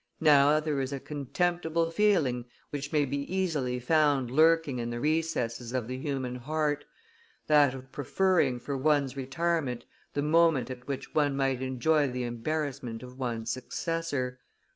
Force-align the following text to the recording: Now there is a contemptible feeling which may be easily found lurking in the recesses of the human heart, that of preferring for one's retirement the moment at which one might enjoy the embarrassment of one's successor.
Now 0.19 0.59
there 0.59 0.81
is 0.81 0.91
a 0.91 0.99
contemptible 0.99 1.91
feeling 1.91 2.45
which 2.71 2.91
may 2.91 3.05
be 3.05 3.17
easily 3.31 3.79
found 3.79 4.31
lurking 4.31 4.79
in 4.79 4.89
the 4.89 4.99
recesses 4.99 5.73
of 5.73 5.87
the 5.87 5.99
human 5.99 6.33
heart, 6.37 6.85
that 7.45 7.75
of 7.75 7.91
preferring 7.91 8.59
for 8.59 8.75
one's 8.75 9.15
retirement 9.15 9.85
the 10.15 10.23
moment 10.23 10.71
at 10.71 10.87
which 10.87 11.13
one 11.13 11.37
might 11.37 11.61
enjoy 11.61 12.07
the 12.07 12.23
embarrassment 12.23 13.03
of 13.03 13.19
one's 13.19 13.51
successor. 13.51 14.39